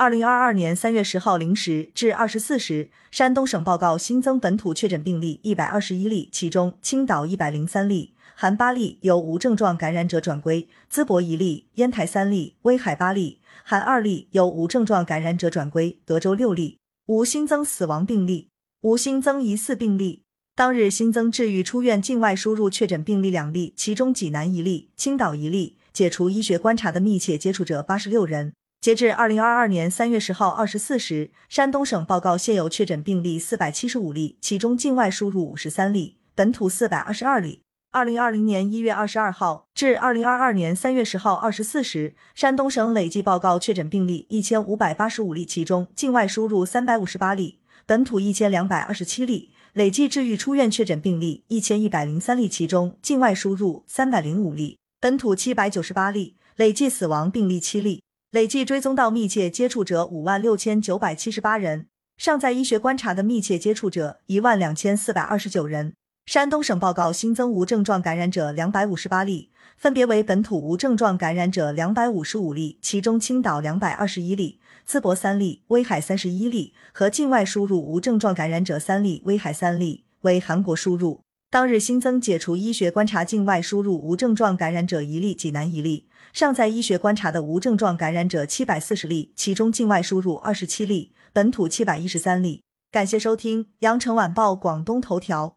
[0.00, 18.48] 二零二二年三月十号零时至二十四时，山东省报告新增本土确诊病例一百二十一例，其中青岛一百零三例，含八例由无症状感染者转归；淄博一例，烟台三例，威海八例，含二例由无症状感染者转归；德州六例，无新增死亡病例，
[18.80, 20.22] 无新增疑似病例。
[20.56, 28.54] 当日新增治愈出院境外输入确诊病例两例，其中济南一例，青岛一例，解除医学观察的密切接触者八十六人。
[28.80, 37.60] 截至二零二二年三月十号二十四时，山东省报告现有确诊病例四百七十五例，其中境外输入五十三例，本土四百二十二例。
[37.90, 49.50] 二零二零年一月二十二号至二零二二年三月十号二十四时，山东省累计报告确诊病例一千五百八十五例，其中境外输入三百五十八例，本土一千两百二十七例。
[49.74, 56.36] 累计治愈出院确诊病例一千一百零三例，其中境外输入三百零五例，本土七百九十八例。
[56.56, 58.02] 累计死亡病例七例。
[58.30, 65.94] 累计追踪到密切接触者五万六千九百七十八人，尚在医学观察的密切接触者一万两千四百二十九人。
[66.26, 81.20] 山东省报告新增无症状感染者两百五十八例，分别为本土无症状感染者两百五十五例，其中青岛两百二十一例，淄博三例，威海三十一例，和境外输入无症状感染者三例，威海三例为韩国输入。
[81.52, 86.06] 当日新增解除医学观察境外输入无症状感染者一例，济南一例。
[86.32, 92.62] 尚在医学观察的无症状感染者七百四十例，其中境外输入二十七例，本土七百一十三例。
[92.92, 95.56] 感谢收听羊城晚报广东头条。